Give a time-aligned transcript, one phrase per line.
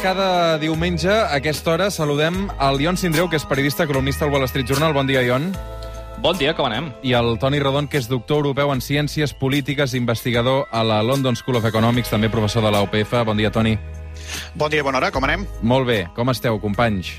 [0.00, 4.46] Cada diumenge, a aquesta hora, saludem el Ion Sindreu, que és periodista columnista al Wall
[4.48, 4.94] Street Journal.
[4.96, 5.50] Bon dia, Ion.
[6.24, 6.88] Bon dia, com anem?
[7.04, 11.36] I el Toni Rodon, que és doctor europeu en Ciències Polítiques, investigador a la London
[11.36, 13.12] School of Economics, també professor de la UPF.
[13.28, 13.76] Bon dia, Toni.
[14.54, 15.44] Bon dia, bona hora, com anem?
[15.60, 16.06] Molt bé.
[16.16, 17.12] Com esteu, companys?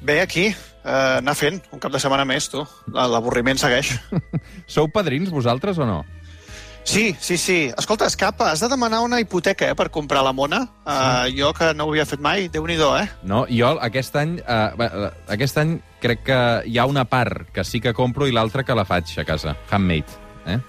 [0.00, 2.62] Bé, aquí, eh, anar fent un cap de setmana més, tu.
[2.94, 3.96] L'avorriment segueix.
[4.78, 6.04] Sou padrins, vosaltres, o no?
[6.84, 7.72] Sí, sí, sí.
[7.78, 10.68] Escolta, escapa, has de demanar una hipoteca eh, per comprar la mona.
[10.84, 13.08] Uh, jo, que no ho havia fet mai, déu nhi eh?
[13.24, 17.80] No, jo aquest any, eh, aquest any crec que hi ha una part que sí
[17.80, 20.20] que compro i l'altra que la faig a casa, handmade.
[20.46, 20.60] Eh?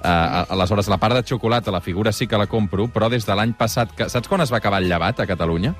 [0.00, 3.36] Uh, aleshores, la part de xocolata, la figura sí que la compro, però des de
[3.36, 3.92] l'any passat...
[3.92, 5.74] Que, saps quan es va acabar el llevat a Catalunya?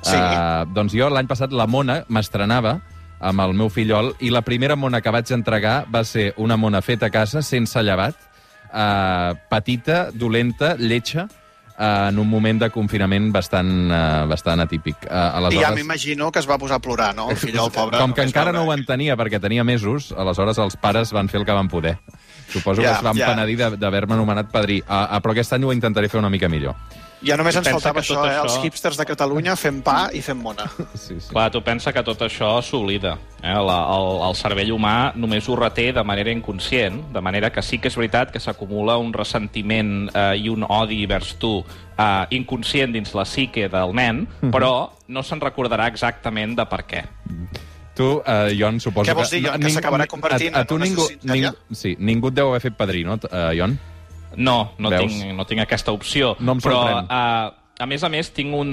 [0.00, 0.14] Sí.
[0.14, 2.78] Uh, doncs jo l'any passat la mona m'estrenava
[3.18, 6.82] amb el meu fillol i la primera mona que vaig entregar va ser una mona
[6.82, 8.14] feta a casa, sense llevat,
[8.76, 11.24] uh, petita, dolenta, lletja,
[11.78, 15.08] uh, en un moment de confinament bastant, uh, bastant atípic.
[15.08, 17.30] Uh, I ja m'imagino que es va posar a plorar, no?
[17.32, 17.98] El fill del pobre.
[17.98, 21.46] Com que encara no ho entenia perquè tenia mesos, aleshores els pares van fer el
[21.48, 21.96] que van poder.
[22.52, 23.26] Suposo Ja, que es van ja.
[23.32, 24.82] penedir de- d'haver-me anomenat padrí.
[24.86, 26.76] Uh, uh, però aquest any ho intentaré fer una mica millor.
[27.24, 28.34] Ja només ens faltava que això, eh?
[28.36, 30.66] això- Els hipsters de Catalunya fent pa i fent mona.
[30.94, 31.28] Sí, sí.
[31.30, 33.16] Clar, tu pensa que tot això s'oblida.
[33.42, 33.54] Eh?
[33.54, 37.78] La, el, el cervell humà només ho reté de manera inconscient, de manera que sí
[37.78, 41.64] que és veritat que s'acumula un ressentiment eh, i un odi vers tu
[41.96, 44.50] eh, inconscient dins la psique del nen, Mhm.
[44.52, 47.04] però no se'n recordarà exactament de per què.
[47.96, 50.66] Tu, uh, Ion, suposo Què vols dir, Ion, que ning- s'acabarà a, convertint a en
[50.66, 51.54] tu una ningú, assassintària?
[51.72, 53.78] sí, ningú et deu haver fet padrí, no, uh, Ion?
[54.36, 55.12] No, no Veus?
[55.12, 56.34] tinc, no tinc aquesta opció.
[56.40, 57.08] No em però, sorprèn.
[57.10, 58.70] uh, a més a més, tinc un,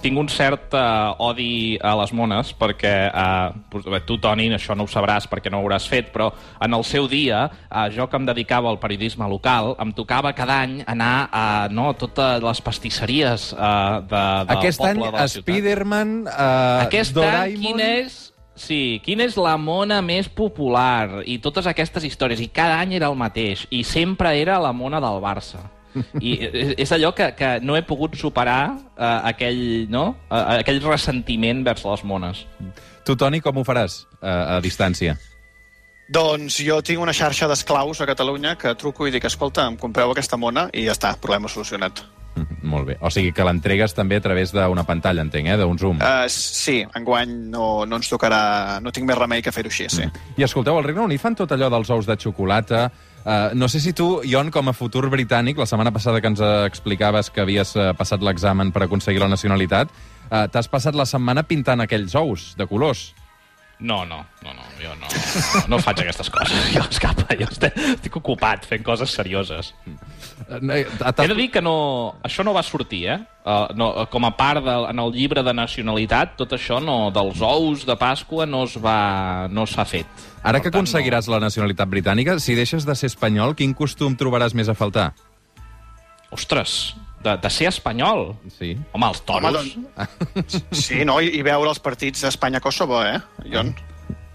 [0.00, 4.90] tinc un cert uh, odi a les mones, perquè uh, tu, Toni, això no ho
[4.90, 6.30] sabràs perquè no ho hauràs fet, però
[6.64, 10.56] en el seu dia, uh, jo que em dedicava al periodisme local, em tocava cada
[10.64, 15.28] any anar a no, totes les pastisseries uh, de, del Aquest poble any, de la
[15.28, 15.44] ciutat.
[15.44, 17.44] Spider-Man, uh, Aquest Doraemon...
[17.44, 18.19] any, quin és...
[18.60, 21.22] Sí, quina és la mona més popular?
[21.24, 22.42] I totes aquestes històries.
[22.44, 23.62] I cada any era el mateix.
[23.72, 25.62] I sempre era la mona del Barça.
[26.20, 26.34] I
[26.84, 30.10] és- allò que, que no he pogut superar uh, aquell, no?
[30.28, 32.44] Uh, aquell ressentiment vers les mones.
[33.08, 35.16] Tu, Toni, com ho faràs uh, a distància?
[36.10, 40.10] Doncs jo tinc una xarxa d'esclaus a Catalunya que truco i dic, escolta, em compreu
[40.12, 42.02] aquesta mona i ja està, problema solucionat.
[42.36, 42.96] Mhm, Molt bé.
[43.00, 45.56] O sigui que l'entregues també a través d'una pantalla, entenc, eh?
[45.58, 46.00] d'un Zoom.
[46.00, 48.80] Uh, sí, enguany no, no ens tocarà...
[48.80, 50.06] No tinc més remei que fer-ho així, sí.
[50.38, 52.88] I escolteu, al Regne Unit fan tot allò dels ous de xocolata.
[53.20, 56.40] Uh, no sé si tu, Ion, com a futur britànic, la setmana passada que ens
[56.40, 59.90] eh, explicaves que havies uh, passat l'examen per aconseguir la nacionalitat,
[60.30, 63.10] uh, t'has passat la setmana pintant aquells ous de colors.
[63.80, 66.66] No, no, no, no, jo no, no, no faig aquestes coses.
[66.76, 69.72] Jo escapa, jo estic, estic ocupat fent coses serioses.
[70.50, 73.16] Uh, He de dir que no, això no va sortir, eh?
[73.40, 77.40] Uh, no, com a part del, en el llibre de nacionalitat, tot això no, dels
[77.40, 80.28] ous de Pasqua no es va, no s'ha fet.
[80.42, 84.12] Ara Per que tant, aconseguiràs la nacionalitat britànica, si deixes de ser espanyol, quin costum
[84.20, 85.14] trobaràs més a faltar?
[86.36, 86.92] Ostres,
[87.24, 88.34] de, de ser espanyol?
[88.58, 88.72] Sí.
[88.92, 89.74] Home, els toros.
[89.76, 91.20] Home, Sí, no?
[91.20, 93.18] I, i veure els partits d'Espanya-Kosovo, eh,
[93.52, 93.74] Jon?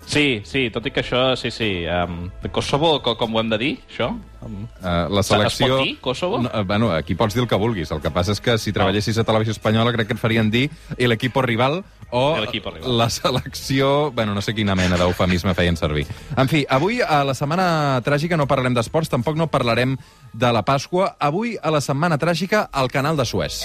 [0.05, 1.69] Sí, sí, tot i que això, sí, sí.
[1.89, 4.11] Um, Kosovo, com, com ho hem de dir, això?
[4.45, 5.65] Um, Uh, la selecció...
[5.65, 6.39] Es pot dir, Kosovo?
[6.43, 7.89] No, eh, bueno, aquí pots dir el que vulguis.
[7.91, 10.67] El que passa és que si treballessis a Televisió Espanyola crec que et farien dir
[10.97, 12.81] el equipo rival o rival.
[12.85, 14.11] la selecció...
[14.11, 16.05] Bueno, no sé quina mena d'eufemisme feien servir.
[16.37, 19.97] En fi, avui a la Setmana Tràgica no parlarem d'esports, tampoc no parlarem
[20.33, 21.15] de la Pasqua.
[21.19, 23.63] Avui a la Setmana Tràgica al Canal de Suez.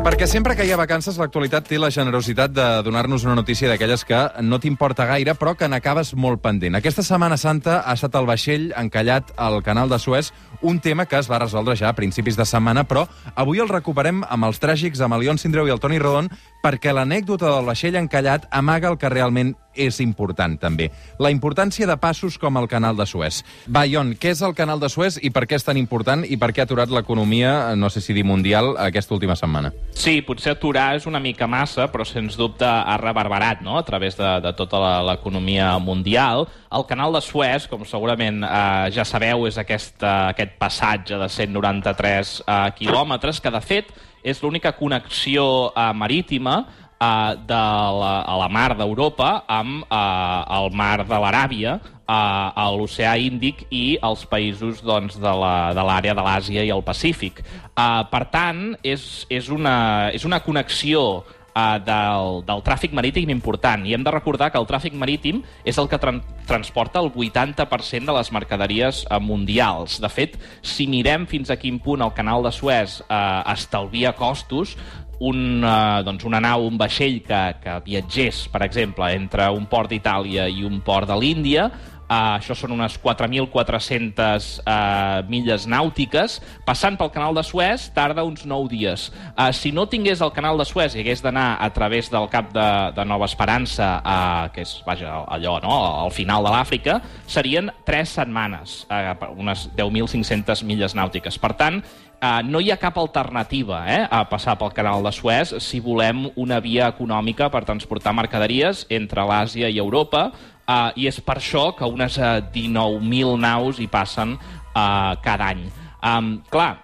[0.00, 4.00] Perquè sempre que hi ha vacances, l'actualitat té la generositat de donar-nos una notícia d'aquelles
[4.08, 6.78] que no t'importa gaire, però que n'acabes molt pendent.
[6.78, 10.32] Aquesta Setmana Santa ha estat el vaixell encallat al canal de Suez,
[10.62, 13.04] un tema que es va resoldre ja a principis de setmana, però
[13.34, 16.32] avui el recuperem amb els tràgics, amb el Sindreu i el Toni Rodon,
[16.64, 20.90] perquè l'anècdota del vaixell encallat amaga el que realment és important, també.
[21.18, 23.42] La importància de passos com el canal de Suez.
[23.70, 26.38] Va, Ion, què és el canal de Suez i per què és tan important i
[26.40, 29.72] per què ha aturat l'economia, no sé si dir mundial, aquesta última setmana?
[29.94, 33.78] Sí, potser aturar és una mica massa, però sens dubte ha reverberat no?
[33.78, 36.48] a través de, de tota l'economia mundial.
[36.70, 41.30] El canal de Suez, com segurament eh, ja sabeu, és aquest, eh, aquest passatge de
[41.30, 43.90] 193 eh, quilòmetres, que de fet
[44.20, 46.60] és l'única connexió eh, marítima
[47.00, 47.62] eh, de
[48.00, 53.66] la, a la mar d'Europa amb eh, el mar de l'Aràbia, eh, a l'oceà Índic
[53.70, 55.34] i als països doncs, de
[55.82, 57.42] l'àrea de l'Àsia i el Pacífic.
[57.42, 61.24] Eh, per tant, és, és, una, és una connexió
[61.54, 63.86] eh, del, del tràfic marítim important.
[63.86, 68.10] I hem de recordar que el tràfic marítim és el que tran transporta el 80%
[68.10, 70.00] de les mercaderies eh, mundials.
[70.02, 70.36] De fet,
[70.66, 73.20] si mirem fins a quin punt el canal de Suez eh,
[73.54, 74.76] estalvia costos,
[75.20, 79.92] un, eh, doncs una nau, un vaixell que, que viatgés, per exemple, entre un port
[79.92, 81.70] d'Itàlia i un port de l'Índia,
[82.10, 86.40] Uh, això són unes 4.400 uh, milles nàutiques.
[86.66, 89.04] Passant pel canal de Suez tarda uns 9 dies.
[89.36, 92.50] Uh, si no tingués el canal de Suez i hagués d'anar a través del cap
[92.50, 92.66] de,
[92.96, 95.76] de Nova Esperança, uh, que és vaja, allò, no?
[96.02, 96.98] al final de l'Àfrica,
[97.30, 101.38] serien 3 setmanes, uh, unes 10.500 milles nàutiques.
[101.38, 101.78] Per tant,
[102.20, 106.26] Uh, no hi ha cap alternativa eh, a passar pel canal de Suez si volem
[106.36, 111.70] una via econòmica per transportar mercaderies entre l'Àsia i Europa uh, i és per això
[111.78, 115.64] que unes uh, 19.000 naus hi passen uh, cada any.
[116.04, 116.74] Um, clar,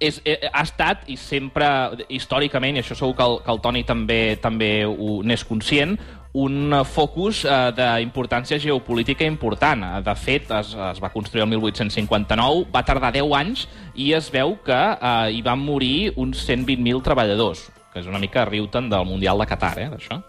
[0.00, 1.68] és, eh, ha estat i sempre
[2.08, 4.72] històricament, i això segur que el, que el Toni també també
[5.28, 5.98] n'és conscient,
[6.34, 9.84] un focus eh, d'importància geopolítica important.
[9.86, 14.30] Eh, De fet, es, es va construir el 1859, va tardar 10 anys i es
[14.34, 19.06] veu que eh, hi van morir uns 120.000 treballadors, que és una mica riuten del
[19.06, 20.20] Mundial de Qatar, eh, d'això.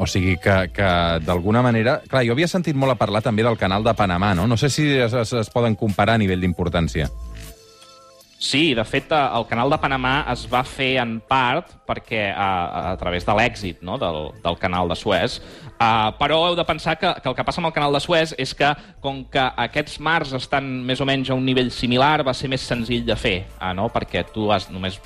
[0.00, 0.90] O sigui que, que
[1.26, 1.98] d'alguna manera...
[2.08, 4.46] Clar, jo havia sentit molt a parlar també del canal de Panamà, no?
[4.48, 7.10] No sé si es, es poden comparar a nivell d'importància.
[8.46, 12.92] Sí, de fet, eh, el canal de Panamà es va fer en part perquè a,
[12.92, 13.96] a través de l'èxit no?
[13.98, 15.40] del, del canal de Suez,
[15.72, 18.36] uh, però heu de pensar que, que el que passa amb el canal de Suez
[18.38, 18.70] és que,
[19.02, 22.62] com que aquests mars estan més o menys a un nivell similar, va ser més
[22.62, 23.88] senzill de fer, uh, no?
[23.90, 25.00] perquè tu has només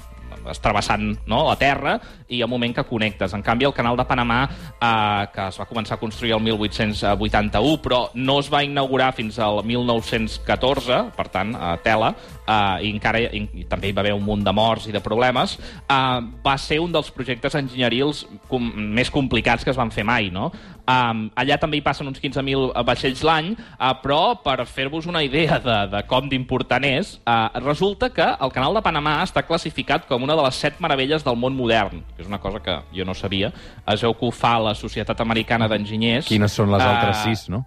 [0.44, 1.96] vas travessant no, la terra
[2.30, 3.34] hi ha un moment que connectes.
[3.34, 7.76] En canvi, el canal de Panamà, eh, que es va començar a construir el 1881,
[7.82, 12.14] però no es va inaugurar fins al 1914, per tant, a tela,
[12.46, 15.02] eh, i encara i, i també hi va haver un munt de morts i de
[15.04, 20.06] problemes, eh, va ser un dels projectes enginyerils com, més complicats que es van fer
[20.06, 20.50] mai, no?
[20.90, 25.60] Um, allà també hi passen uns 15.000 vaixells l'any, uh, però per fer-vos una idea
[25.62, 30.24] de, de com d'important és, uh, resulta que el canal de Panamà està classificat com
[30.26, 33.14] una de les set meravelles del món modern, que és una cosa que jo no
[33.16, 33.50] sabia.
[33.88, 36.28] Es veu que ho fa la Societat Americana d'Enginyers.
[36.28, 37.64] Quines són les altres Eh, sis, no?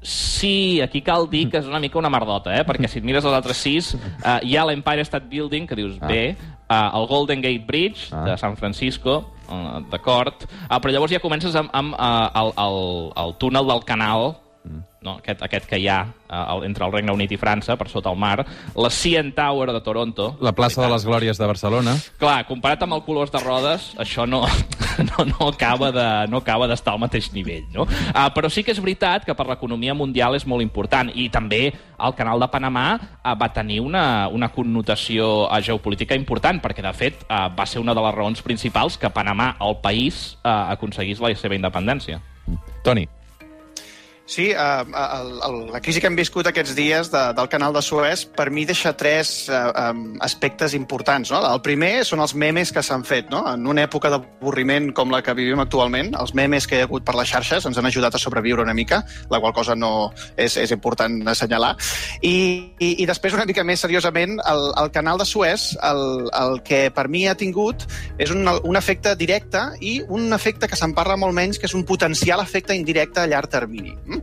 [0.00, 2.62] Sí, aquí cal dir que és una mica una merdota, eh?
[2.64, 5.96] perquè si et mires els altres sis, uh, hi ha l'Empire State Building, que dius,
[6.00, 6.06] Ah.
[6.06, 6.36] bé,
[6.70, 8.22] uh, el Golden Gate Bridge, ah.
[8.24, 13.12] de San Francisco, uh, d'acord, uh, però llavors ja comences amb, amb uh, el, el,
[13.24, 14.36] el túnel del canal,
[14.68, 14.82] Mm.
[15.00, 15.14] no?
[15.16, 18.18] aquest, aquest que hi ha uh, entre el Regne Unit i França, per sota el
[18.20, 18.42] mar,
[18.76, 21.94] la CN Tower de Toronto, La plaça de les Glòries de Barcelona.
[22.20, 24.42] Clar, comparat amb el colors de rodes, això no,
[25.08, 27.86] no, no acaba de, no acaba d'estar al mateix nivell, no?
[27.88, 31.62] Uh, però sí que és veritat que per l'economia mundial és molt important i també
[31.72, 36.92] el canal de Panamà uh, va tenir una, una connotació uh, geopolítica important perquè, de
[36.96, 41.22] fet, uh, va ser una de les raons principals que Panamà, el país, uh, aconseguís
[41.24, 42.20] la seva independència.
[42.84, 43.06] Toni,
[44.28, 47.80] Sí, uh, el, el, la crisi que hem viscut aquests dies de, del canal de
[47.80, 51.30] Suez per mi deixa tres uh, um, aspectes importants.
[51.32, 51.40] No?
[51.48, 53.30] El primer són els memes que s'han fet.
[53.32, 53.40] No?
[53.48, 57.06] En una època d'avorriment com la que vivim actualment, els memes que hi ha hagut
[57.08, 58.98] per les xarxes ens han ajudat a sobreviure una mica,
[59.32, 61.72] la qual cosa no és, és important assenyalar.
[62.20, 62.36] I,
[62.84, 66.82] i, I després, una mica més seriosament, el, el canal de Suez, el, el que
[66.92, 67.88] per mi ha tingut
[68.20, 71.78] és un, un efecte directe i un efecte que se'n parla molt menys, que és
[71.80, 73.96] un potencial efecte indirecte a llarg termini.
[74.04, 74.17] Mm?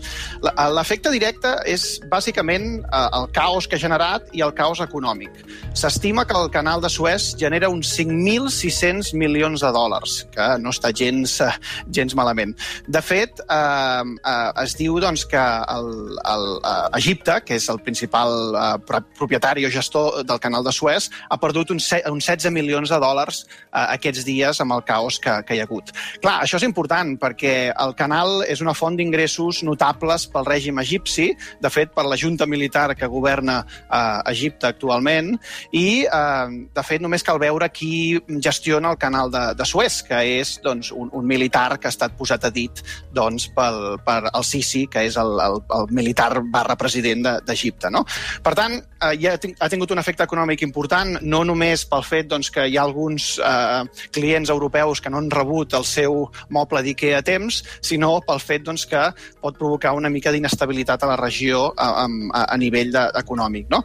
[0.46, 5.32] La- L'efecte directe és bàsicament eh, el caos que ha generat i el caos econòmic.
[5.75, 10.92] S'estima que el canal de Suez genera uns 5.600 milions de dòlars, que no està
[10.96, 11.52] gens, eh,
[11.92, 12.56] gens malament.
[12.88, 15.90] De fet, eh, eh, es diu doncs, que el,
[16.25, 20.72] el, eh, Egipte, que és el principal eh, pro- propietari o gestor del canal de
[20.72, 25.20] Suez, ha perdut uns, uns 16 milions de dòlars eh, aquests dies amb el caos
[25.20, 25.92] que, que hi ha hagut.
[26.22, 31.30] Clar, això és important perquè el canal és una font d'ingressos notables pel règim egipci,
[31.62, 35.36] de fet, per la junta militar que governa eh, Egipte actualment,
[35.72, 40.22] i, eh, de fet, només cal veure qui gestiona el canal de, de Suez, que
[40.39, 42.82] és doncs, un, un militar que ha estat posat a dit
[43.13, 47.92] doncs, pel, per el Sisi, que és el, el, el militar barra president de- d'Egipte.
[47.94, 48.06] No?
[48.44, 52.51] Per tant, eh, ja ha tingut un efecte econòmic important, no només pel fet doncs,
[52.51, 53.84] que hi ha alguns eh,
[54.15, 58.65] clients europeus que no han rebut el seu moble d'IKEA a temps, sinó pel fet
[58.65, 59.01] doncs, que
[59.42, 63.67] pot provocar una mica d'inestabilitat a la regió a, a, a nivell de, econòmic.
[63.70, 63.82] No?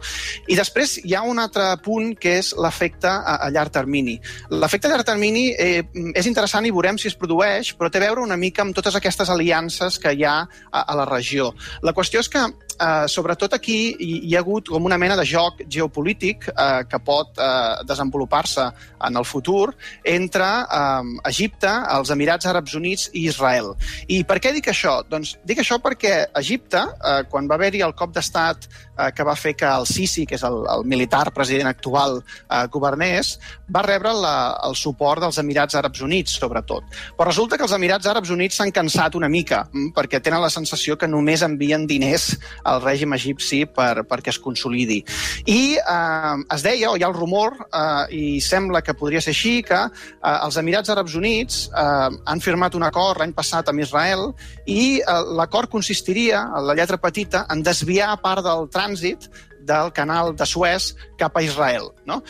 [0.47, 4.17] I després hi ha un altre punt que és l'efecte a, a llarg termini.
[4.51, 5.83] L'efecte a llarg termini eh,
[6.15, 8.95] és interessant i veurem si es produeix, però té a veure una mica amb totes
[8.97, 11.51] aquestes aliances que hi ha a, a la regió.
[11.81, 12.43] La qüestió és que
[12.79, 16.99] eh, sobretot aquí hi, hi ha hagut com una mena de joc geopolític eh, que
[17.03, 18.67] pot eh, desenvolupar-se
[19.07, 19.73] en el futur
[20.03, 23.73] entre eh, Egipte, els Emirats Àrabs Units i Israel.
[24.07, 24.99] I per què dic això?
[25.09, 29.35] Doncs dic això perquè Egipte, eh, quan va haver-hi el cop d'estat eh, que va
[29.35, 33.37] fer que el Sisi, que és el, el militar president actual, eh, governés,
[33.71, 34.35] va rebre la,
[34.67, 36.87] el suport dels Emirats Àrabs Units, sobretot.
[37.17, 40.51] Però resulta que els Emirats Àrabs Units s'han cansat una mica, mm, perquè tenen la
[40.53, 42.31] sensació que només envien diners
[42.63, 45.01] al règim egipci per, perquè es consolidi.
[45.45, 49.35] I eh, es deia, o hi ha el rumor, eh, i sembla que podria ser
[49.35, 53.83] així, que eh, els Emirats Àrabs Units eh, han firmat un acord l'any passat amb
[53.83, 54.29] Israel
[54.65, 59.29] i eh, l'acord consistiria, a la lletra petita, en desviar part del trànsit
[59.61, 61.91] del canal de Suez cap a Israel.
[62.05, 62.21] No?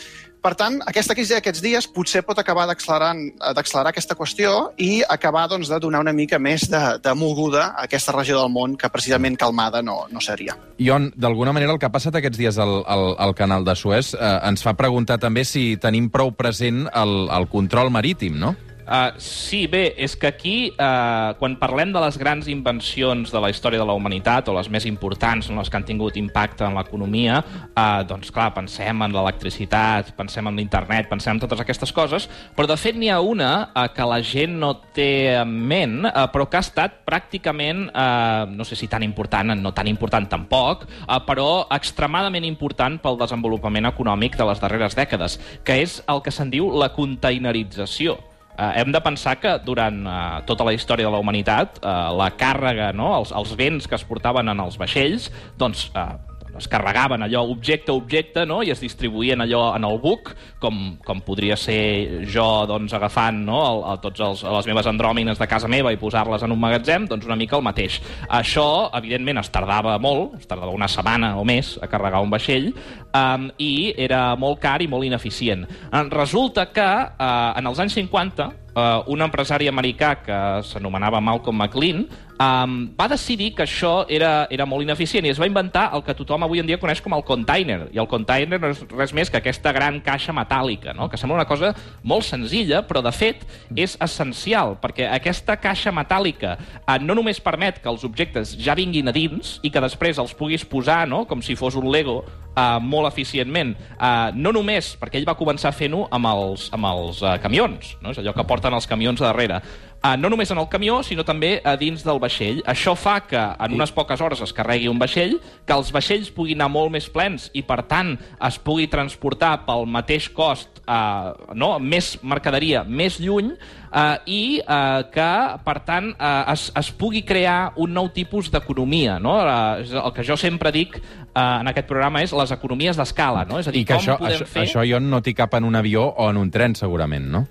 [0.41, 3.11] Per tant, aquesta crisi d'aquests dies potser pot acabar d'accelerar
[3.53, 7.85] d'accelerar aquesta qüestió i acabar doncs, de donar una mica més de, de moguda a
[7.85, 10.57] aquesta regió del món que precisament calmada no, no seria.
[10.81, 14.15] Ion, d'alguna manera el que ha passat aquests dies al, al, al canal de Suez
[14.17, 18.55] eh, ens fa preguntar també si tenim prou present el, el control marítim, no?
[18.91, 23.47] Uh, sí, bé, és que aquí, uh, quan parlem de les grans invencions de la
[23.47, 27.37] història de la humanitat, o les més importants, les que han tingut impacte en l'economia,
[27.71, 32.25] uh, doncs clar, pensem en l'electricitat, pensem en l'internet, pensem en totes aquestes coses,
[32.57, 36.25] però de fet n'hi ha una uh, que la gent no té en ment, uh,
[36.33, 40.83] però que ha estat pràcticament, uh, no sé si tan important, no tan important tampoc,
[41.05, 46.35] uh, però extremadament important pel desenvolupament econòmic de les darreres dècades, que és el que
[46.35, 48.19] se'n diu la containerització.
[48.61, 52.27] Uh, hem de pensar que durant uh, tota la història de la humanitat uh, la
[52.37, 53.15] càrrega, no?
[53.17, 56.11] els, els vents que es portaven en els vaixells, doncs uh,
[56.57, 58.61] es carregaven allò objecte a objecte no?
[58.63, 63.61] i es distribuïen allò en el buc, com, com podria ser jo doncs, agafant no?
[63.65, 67.07] el, el, tots els, les meves andròmines de casa meva i posar-les en un magatzem,
[67.09, 67.97] doncs una mica el mateix.
[68.29, 68.65] Això,
[68.99, 72.71] evidentment, es tardava molt, es tardava una setmana o més a carregar un vaixell,
[73.13, 75.67] um, i era molt car i molt ineficient.
[76.11, 82.05] Resulta que uh, en els anys 50 uh, un empresari americà que s'anomenava Malcolm McLean
[82.41, 86.15] um, va decidir que això era, era molt ineficient i es va inventar el que
[86.17, 87.87] tothom avui en dia coneix com el container.
[87.91, 91.09] I el container no és res més que aquesta gran caixa metàl·lica, no?
[91.09, 96.57] que sembla una cosa molt senzilla, però de fet és essencial, perquè aquesta caixa metàl·lica
[96.57, 100.35] uh, no només permet que els objectes ja vinguin a dins i que després els
[100.37, 101.25] puguis posar, no?
[101.27, 102.21] com si fos un Lego,
[102.55, 103.75] uh, molt eficientment.
[103.95, 108.13] Uh, no només perquè ell va començar fent-ho amb els, amb els uh, camions, no?
[108.13, 109.61] és allò que porten els camions darrere.
[110.01, 112.63] Uh, no només en el camió, sinó també a dins del vaixell.
[112.65, 115.35] Això fa que en unes poques hores es carregui un vaixell,
[115.67, 119.85] que els vaixells puguin anar molt més plens i, per tant, es pugui transportar pel
[119.85, 121.75] mateix cost uh, no?
[121.77, 125.29] més mercaderia més lluny uh, i uh, que,
[125.69, 129.19] per tant, uh, es, es pugui crear un nou tipus d'economia.
[129.21, 129.37] No?
[129.85, 133.45] És el que jo sempre dic uh, en aquest programa és les economies d'escala.
[133.45, 133.61] No?
[133.61, 134.65] És a dir, I que com això, podem això, fer...
[134.65, 137.45] això jo no t'hi cap en un avió o en un tren, segurament, no?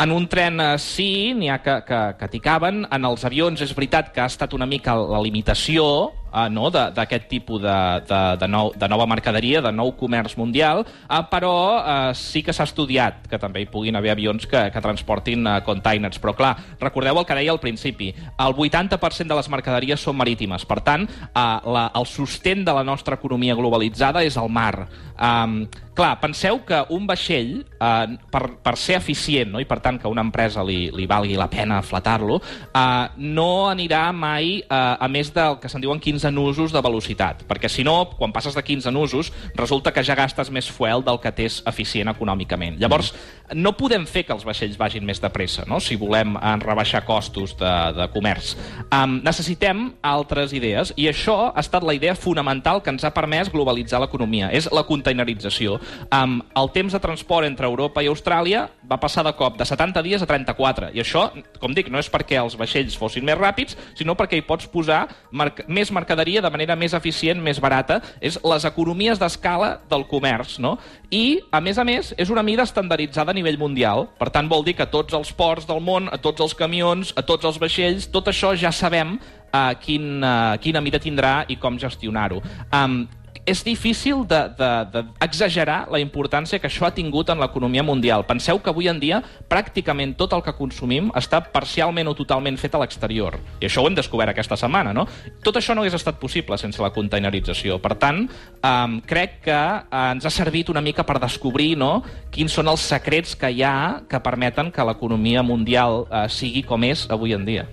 [0.00, 2.86] En un tren eh, sí, n'hi ha que, que, que t'hi caben.
[2.88, 5.84] En els avions és veritat que ha estat una mica la limitació,
[6.30, 7.76] uh, no, d'aquest tipus de,
[8.08, 12.54] de, de, nou, de nova mercaderia, de nou comerç mundial, uh, però uh, sí que
[12.56, 16.20] s'ha estudiat que també hi puguin haver avions que, que transportin uh, containers.
[16.22, 20.66] Però, clar, recordeu el que deia al principi, el 80% de les mercaderies són marítimes.
[20.68, 24.88] Per tant, uh, la, el sostén de la nostra economia globalitzada és el mar.
[25.20, 29.60] Um, clar, penseu que un vaixell, uh, per, per ser eficient, no?
[29.60, 34.06] i per tant que una empresa li, li valgui la pena flatar-lo, uh, no anirà
[34.16, 38.10] mai uh, a més del que se'n diuen 15 nusos de velocitat, perquè si no,
[38.18, 42.12] quan passes de 15 nusos, resulta que ja gastes més fuel del que t'és eficient
[42.12, 42.76] econòmicament.
[42.82, 43.14] Llavors,
[43.56, 45.80] no podem fer que els vaixells vagin més de pressa, no?
[45.80, 48.52] si volem uh, rebaixar costos de, de comerç.
[48.92, 53.48] Um, necessitem altres idees, i això ha estat la idea fonamental que ens ha permès
[53.48, 55.78] globalitzar l'economia, és la containerització.
[56.12, 60.02] Um, el temps de transport entre Europa i Austràlia va passar de cop de 70
[60.02, 61.28] dies a 34, i això,
[61.62, 65.04] com dic, no és perquè els vaixells fossin més ràpids, sinó perquè hi pots posar
[65.30, 68.00] merc més mercaderia de manera més eficient, més barata.
[68.20, 70.76] És les economies d'escala del comerç, no?
[71.10, 74.08] I, a més a més, és una mida estandarditzada a nivell mundial.
[74.18, 77.14] Per tant, vol dir que a tots els ports del món, a tots els camions,
[77.16, 81.58] a tots els vaixells, tot això ja sabem uh, quin, uh, quina mida tindrà i
[81.60, 82.42] com gestionar-ho.
[82.74, 83.02] Um,
[83.50, 88.24] és difícil d'exagerar de, de, la importància que això ha tingut en l'economia mundial.
[88.28, 92.76] Penseu que avui en dia pràcticament tot el que consumim està parcialment o totalment fet
[92.76, 93.38] a l'exterior.
[93.60, 95.06] I això ho hem descobert aquesta setmana, no?
[95.44, 97.80] Tot això no hagués estat possible sense la containerització.
[97.82, 98.22] Per tant,
[98.62, 102.86] um, crec que uh, ens ha servit una mica per descobrir no, quins són els
[102.86, 107.46] secrets que hi ha que permeten que l'economia mundial uh, sigui com és avui en
[107.48, 107.68] dia.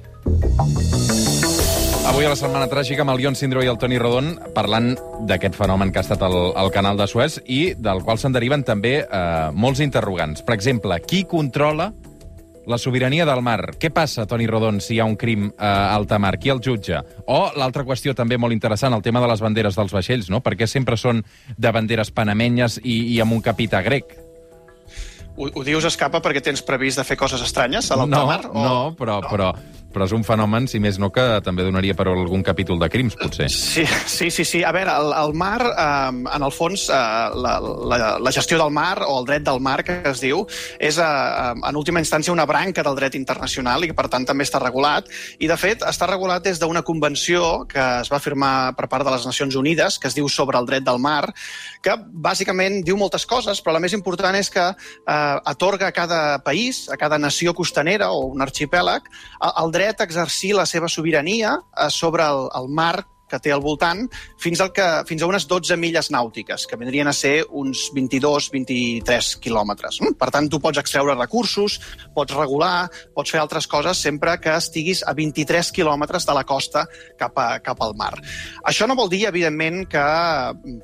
[2.08, 4.94] Avui a la Setmana Tràgica amb el Ion Sindro i el Toni Rodon parlant
[5.28, 8.64] d'aquest fenomen que ha estat el, el canal de Suez i del qual se'n deriven
[8.64, 10.46] també eh, molts interrogants.
[10.48, 11.90] Per exemple, qui controla
[12.68, 13.74] la sobirania del mar.
[13.76, 16.38] Què passa, Toni Rodon, si hi ha un crim eh, a alta mar?
[16.40, 17.02] Qui el jutja?
[17.28, 20.40] O l'altra qüestió també molt interessant, el tema de les banderes dels vaixells, no?
[20.44, 21.20] Per què sempre són
[21.58, 24.16] de banderes panamenyes i, i amb un capità grec?
[25.38, 28.40] Ho, ho dius escapa perquè tens previst de fer coses estranyes a l'alta no, mar?
[28.48, 28.64] O...
[28.64, 29.52] No, però, però,
[29.98, 33.16] però és un fenomen, si més no, que també donaria per algun capítol de crims,
[33.18, 33.48] potser.
[33.50, 34.44] Sí, sí, sí.
[34.46, 34.60] sí.
[34.62, 36.98] A veure, el, el mar, eh, en el fons, eh,
[37.34, 40.44] la, la, la gestió del mar, o el dret del mar, que es diu,
[40.78, 44.62] és, eh, en última instància, una branca del dret internacional i per tant, també està
[44.62, 45.10] regulat.
[45.40, 49.16] I, de fet, està regulat des d'una convenció que es va firmar per part de
[49.16, 51.32] les Nacions Unides, que es diu Sobre el dret del mar,
[51.82, 55.18] que, bàsicament, diu moltes coses, però la més important és que eh,
[55.56, 59.08] atorga a cada país, a cada nació costanera o un arxipèlag,
[59.48, 63.62] el dret a exercir la seva sobirania eh, sobre el, el mar que té al
[63.64, 64.06] voltant,
[64.42, 69.34] fins, al que, fins a unes 12 milles nàutiques, que vindrien a ser uns 22-23
[69.44, 70.00] quilòmetres.
[70.02, 70.18] Mm?
[70.20, 71.80] Per tant, tu pots extreure recursos,
[72.16, 76.86] pots regular, pots fer altres coses sempre que estiguis a 23 quilòmetres de la costa
[77.20, 78.14] cap, a, cap al mar.
[78.68, 80.06] Això no vol dir, evidentment, que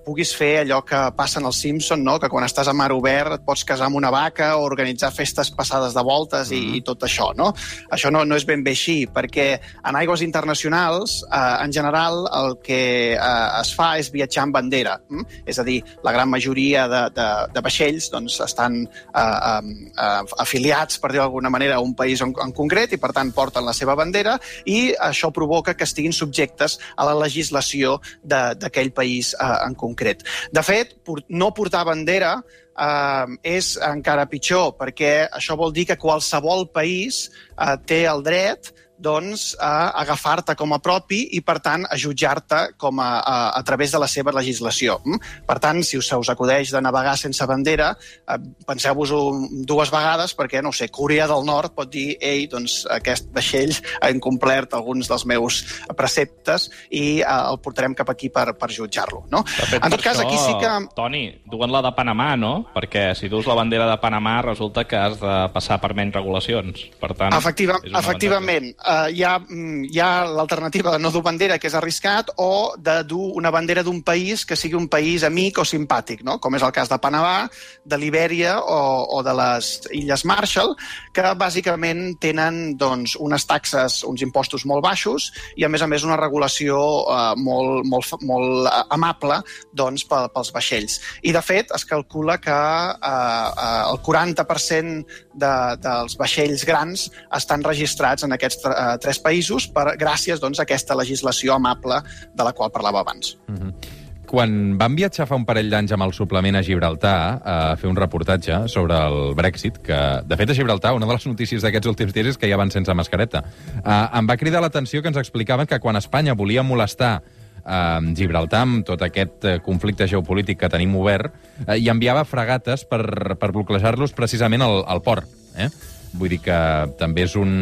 [0.05, 2.17] puguis fer allò que passa en els Simpson, no?
[2.19, 5.51] que quan estàs a mar obert et pots casar amb una vaca o organitzar festes
[5.53, 7.31] passades de voltes i, i tot això.
[7.37, 7.51] No?
[7.93, 9.47] Això no, no és ben bé així, perquè
[9.83, 12.81] en aigües internacionals, eh, en general, el que
[13.13, 14.97] eh, es fa és viatjar amb bandera.
[15.09, 15.41] Mm?
[15.49, 20.99] És a dir, la gran majoria de, de, de vaixells doncs, estan eh, eh, afiliats,
[21.01, 23.75] per dir d'alguna manera, a un país en, en concret i, per tant, porten la
[23.77, 24.37] seva bandera
[24.69, 30.25] i això provoca que estiguin subjectes a la legislació d'aquell país eh, en concret.
[30.53, 30.97] De fet,
[31.29, 32.35] no portar bandera
[32.77, 38.73] eh, és encara pitjor, perquè això vol dir que qualsevol país eh, té el dret
[38.97, 43.61] doncs, a agafar-te com a propi i, per tant, a jutjar-te com a, a, a
[43.65, 44.99] través de la seva legislació.
[45.05, 45.19] Mm?
[45.47, 47.93] Per tant, si us, us acudeix de navegar sense bandera,
[48.27, 49.21] eh, penseu-vos-ho
[49.67, 54.11] dues vegades perquè, no sé, Corea del Nord pot dir ei, doncs aquest vaixell ha
[54.13, 55.61] incomplert alguns dels meus
[55.97, 59.25] preceptes i eh, el portarem cap aquí per, per jutjar-lo.
[59.33, 59.43] No?
[59.47, 60.71] fet, en tot cas, això, aquí sí que...
[60.95, 62.53] Toni, duen la de Panamà, no?
[62.73, 66.87] Perquè si dus la bandera de Panamà resulta que has de passar per menys regulacions.
[67.01, 71.57] Per tant, Efectiva, efectivament, uh, hi ha, mm, hi ha l'alternativa de no dur bandera,
[71.59, 75.59] que és arriscat, o de dur una bandera d'un país que sigui un país amic
[75.59, 76.39] o simpàtic, no?
[76.43, 77.47] com és el cas de Panamà,
[77.85, 78.79] de Libèria o,
[79.17, 80.75] o de les Illes Marshall,
[81.13, 86.03] que bàsicament tenen doncs, unes taxes, uns impostos molt baixos i, a més a més,
[86.03, 89.41] una regulació uh, molt, molt, molt amable
[89.71, 90.99] doncs, pels vaixells.
[91.21, 97.63] I, de fet, es calcula que uh, uh, el 40% de, dels vaixells grans estan
[97.65, 102.01] registrats en aquests uh, tres països per, gràcies doncs, a aquesta legislació amable
[102.33, 103.37] de la qual parlava abans.
[103.47, 104.01] Mm -hmm.
[104.33, 107.95] Quan vam viatjar fa un parell d'anys amb el suplement a Gibraltar a fer un
[107.95, 112.13] reportatge sobre el Brexit, que, de fet, a Gibraltar, una de les notícies d'aquests últims
[112.13, 113.43] dies és que ja van sense mascareta.
[113.85, 117.21] Uh, em va cridar l'atenció que ens explicaven que quan Espanya volia molestar
[117.65, 121.33] eh, Gibraltar, amb tot aquest eh, conflicte geopolític que tenim obert,
[121.67, 123.03] eh, i enviava fregates per,
[123.39, 125.29] per bloquejar-los precisament al, al port.
[125.55, 125.69] Eh?
[126.13, 126.57] Vull dir que
[126.99, 127.53] també és un,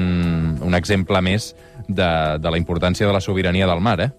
[0.61, 1.53] un exemple més
[1.87, 2.09] de,
[2.41, 4.11] de la importància de la sobirania del mar, eh?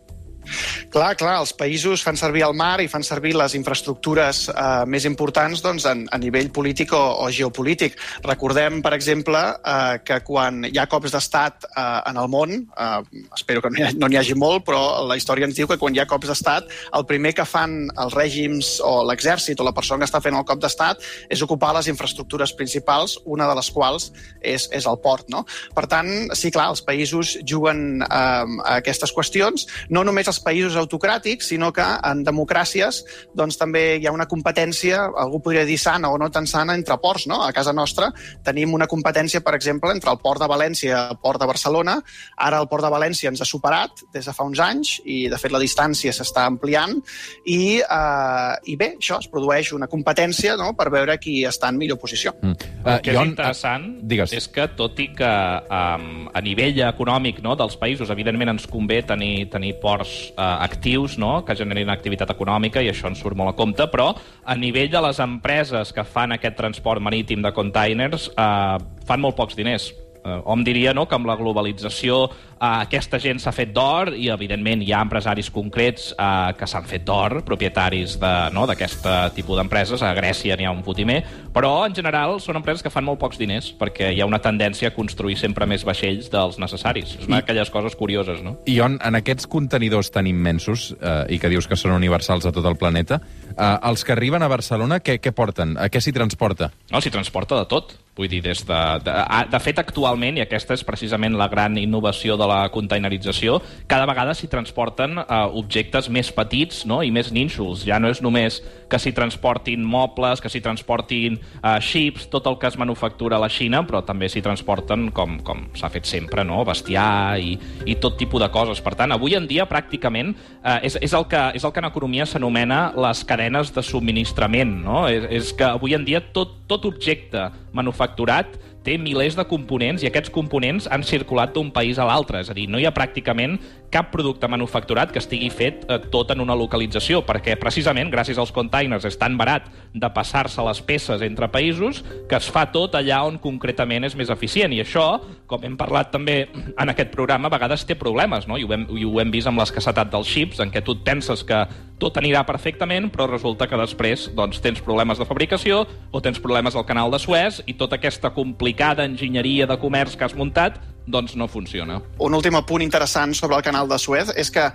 [0.93, 5.07] Clar, clar, els països fan servir el mar i fan servir les infraestructures eh, més
[5.09, 7.97] importants doncs, en, a nivell polític o, o geopolític.
[8.27, 13.25] Recordem, per exemple, eh, que quan hi ha cops d'estat eh, en el món, eh,
[13.39, 15.95] espero que no n'hi ha- no hagi molt, però la història ens diu que quan
[15.97, 20.03] hi ha cops d'estat, el primer que fan els règims o l'exèrcit o la persona
[20.03, 21.01] que està fent el cop d'estat
[21.33, 25.29] és ocupar les infraestructures principals, una de les quals és, és el port.
[25.33, 25.45] No?
[25.75, 30.77] Per tant, sí, clar, els països juguen eh, a aquestes qüestions, no només els països
[30.81, 33.03] autocràtics, sinó que en democràcies
[33.37, 36.97] doncs, també hi ha una competència, algú podria dir sana o no tan sana, entre
[37.03, 37.29] ports.
[37.31, 37.43] No?
[37.45, 38.11] A casa nostra
[38.45, 41.99] tenim una competència, per exemple, entre el port de València i el port de Barcelona.
[42.37, 45.39] Ara el port de València ens ha superat des de fa uns anys i, de
[45.41, 46.97] fet, la distància s'està ampliant
[47.45, 50.73] i, eh, i bé, això es produeix una competència no?
[50.79, 52.35] per veure qui està en millor posició.
[52.41, 52.71] Mm.
[52.83, 54.35] El que és Ion, interessant ah, digues.
[54.37, 55.33] és que, tot i que
[55.69, 61.19] um, a nivell econòmic no, dels països, evidentment ens convé tenir, tenir ports uh, actius
[61.19, 64.13] no, que generin activitat econòmica i això ens surt molt a compte, però
[64.45, 69.39] a nivell de les empreses que fan aquest transport marítim de containers uh, fan molt
[69.39, 69.91] pocs diners.
[70.23, 74.29] Uh, hom diria no, que amb la globalització uh, aquesta gent s'ha fet d'or i,
[74.31, 79.17] evidentment, hi ha empresaris concrets uh, que s'han fet d'or, propietaris de- no, d'aquest no,
[79.35, 80.05] tipus d'empreses.
[80.07, 81.19] A Grècia n'hi ha un fotimer,
[81.53, 84.93] però, en general, són empreses que fan molt pocs diners perquè hi ha una tendència
[84.93, 87.17] a construir sempre més vaixells dels necessaris.
[87.19, 88.57] És una d'aquelles coses curioses, no?
[88.71, 92.67] Ion, en aquests contenidors tan immensos, eh, i que dius que són universals a tot
[92.71, 93.19] el planeta,
[93.53, 95.77] eh, els que arriben a Barcelona, què, què porten?
[95.79, 96.73] A què s'hi transporta?
[96.93, 97.97] No, s'hi transporta de tot.
[98.13, 99.13] Vull dir, des de, de,
[99.49, 103.57] de fet, actualment, i aquesta és precisament la gran innovació de la containerització,
[103.89, 107.01] cada vegada s'hi transporten uh, objectes més petits no?
[107.01, 107.87] i més nínxols.
[107.89, 108.61] Ja no és només
[108.93, 113.43] que s'hi transportin mobles, que s'hi transportin uh, xips, tot el que es manufactura a
[113.43, 116.61] la Xina, però també s'hi transporten, com, com s'ha fet sempre, no?
[116.69, 117.57] bestiar i,
[117.89, 118.83] i tot tipus de coses.
[118.85, 121.89] Per tant, avui en dia, pràcticament, uh, és, és, el que, és el que en
[121.89, 124.77] economia s'anomena les cadenes de subministrament.
[124.85, 125.07] No?
[125.09, 130.09] És, és que avui en dia tot, tot objecte manufacturat té milers de components i
[130.09, 132.43] aquests components han circulat d'un país a l'altre.
[132.43, 133.59] És a dir, no hi ha pràcticament
[133.93, 138.53] cap producte manufacturat que estigui fet eh, tot en una localització, perquè precisament gràcies als
[138.55, 143.23] containers és tan barat de passar-se les peces entre països que es fa tot allà
[143.29, 144.73] on concretament és més eficient.
[144.73, 145.07] I això,
[145.47, 148.57] com hem parlat també en aquest programa, a vegades té problemes, no?
[148.57, 151.05] I ho hem, i ho hem vist amb l'escassetat dels xips, en què tu et
[151.05, 151.65] penses que
[152.03, 156.75] tot anirà perfectament, però resulta que després doncs, tens problemes de fabricació o tens problemes
[156.75, 161.37] al canal de Suez i tota aquesta complicada enginyeria de comerç que has muntat doncs
[161.37, 162.01] no funciona.
[162.23, 164.69] Un últim apunt interessant sobre el canal de Suez és que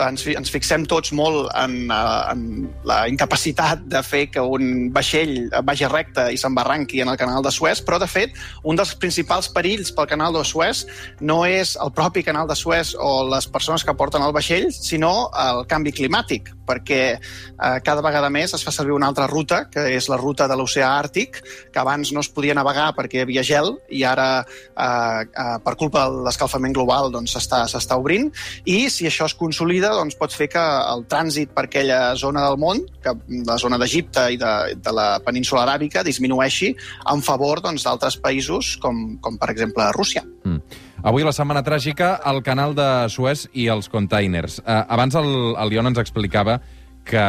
[0.00, 5.50] ens, ens fixem tots molt en, eh, en la incapacitat de fer que un vaixell
[5.66, 9.50] vagi recte i s'embarranqui en el canal de Suez, però, de fet, un dels principals
[9.52, 10.86] perills pel canal de Suez
[11.20, 15.30] no és el propi canal de Suez o les persones que porten el vaixell, sinó
[15.36, 19.88] el canvi climàtic, perquè eh, cada vegada més es fa servir una altra ruta, que
[19.96, 23.44] és la ruta de l'oceà Àrtic, que abans no es podia navegar perquè hi havia
[23.46, 28.30] gel i ara, eh, eh, per culpa de l'escalfament global, doncs, s'està s'està obrint.
[28.64, 32.58] I si això es consolida, doncs, pot fer que el trànsit per aquella zona del
[32.60, 33.14] món, que
[33.48, 36.72] la zona d'Egipte i de, de la península aràbica, disminueixi
[37.10, 40.22] en favor doncs, d'altres països, com, com per exemple Rússia.
[40.44, 40.60] Mm.
[41.02, 44.60] Avui, la setmana tràgica, el canal de Suez i els containers.
[44.62, 46.60] Eh, abans el, el Lion ens explicava
[47.04, 47.24] que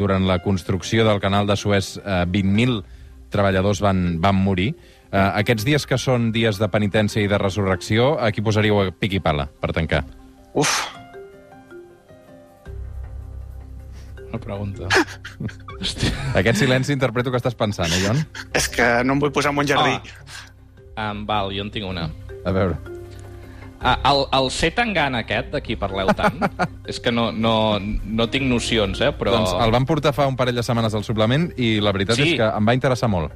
[0.00, 2.80] durant la construcció del canal de Suez eh, 20.000
[3.28, 4.72] treballadors van, van morir.
[5.12, 9.20] Eh, aquests dies que són dies de penitència i de resurrecció, aquí posaríeu pic i
[9.24, 10.06] pala per tancar.
[10.56, 10.72] Uf,
[14.28, 14.88] Una pregunta.
[15.80, 16.10] Hòstia.
[16.36, 18.20] Aquest silenci interpreto que estàs pensant, eh, Jon?
[18.56, 19.96] és que no em vull posar en un jardí.
[20.98, 21.10] Ah.
[21.12, 22.08] Um, val, jo en tinc una.
[22.44, 22.76] A veure.
[23.80, 26.40] Ah, el, el C Tangana aquest, de qui parleu tant,
[26.90, 29.36] és que no, no, no tinc nocions, eh, però...
[29.36, 32.32] Doncs el van portar fa un parell de setmanes al suplement i la veritat Sí.
[32.32, 33.30] és que em va interessar molt.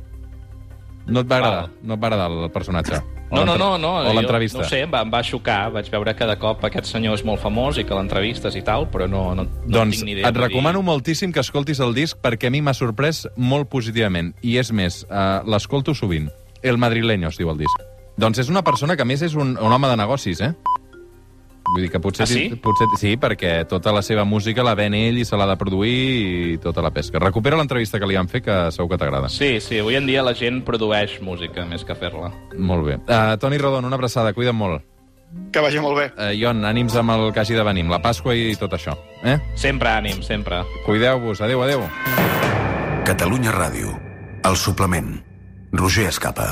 [1.06, 1.76] No et va agradar, Val.
[1.86, 2.98] no et va agradar el personatge.
[3.32, 3.92] No, no, no, no.
[4.10, 4.60] O l'entrevista.
[4.60, 5.70] No sé, em va, em va xocar.
[5.72, 8.86] Vaig veure que de cop aquest senyor és molt famós i que l'entrevistes i tal,
[8.92, 10.28] però no, no, no doncs tinc ni idea.
[10.28, 14.34] et recomano moltíssim que escoltis el disc perquè a mi m'ha sorprès molt positivament.
[14.42, 16.28] I és més, uh, l'escolto sovint.
[16.62, 17.88] El madrileño es diu el disc.
[18.20, 20.52] Doncs és una persona que a més és un, un home de negocis, eh?
[21.72, 22.48] Vull dir que potser, Ah, sí?
[22.60, 26.52] potser sí, perquè tota la seva música la ven ell i se l'ha de produir
[26.52, 27.18] i tota la pesca.
[27.18, 29.28] Recupera l'entrevista que li han fet, que segur que t'agrada.
[29.32, 32.30] Sí, sí, avui en dia la gent produeix música més que fer-la.
[32.58, 32.96] Molt bé.
[33.08, 34.82] Uh, Toni Rodon, una abraçada, cuida't molt.
[35.50, 36.10] Que vagi molt bé.
[36.18, 38.92] Eh, Ion, ànims amb el que hagi de venir, amb la Pasqua i tot això.
[39.24, 39.38] Eh?
[39.56, 40.58] Sempre ànim, sempre.
[40.84, 41.40] Cuideu-vos.
[41.40, 41.86] Adéu, adéu.
[43.06, 43.94] Catalunya Ràdio.
[44.44, 45.22] El suplement.
[45.72, 46.50] Roger Escapa.